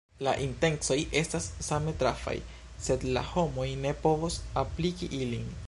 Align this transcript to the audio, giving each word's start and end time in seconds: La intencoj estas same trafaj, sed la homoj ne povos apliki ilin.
La 0.25 0.31
intencoj 0.43 0.95
estas 1.21 1.49
same 1.67 1.93
trafaj, 1.99 2.35
sed 2.87 3.07
la 3.19 3.25
homoj 3.35 3.69
ne 3.85 3.95
povos 4.07 4.39
apliki 4.67 5.15
ilin. 5.23 5.51